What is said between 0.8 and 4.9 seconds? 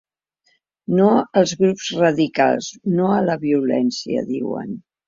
“No als grups radicals, no a la violència”, diuen.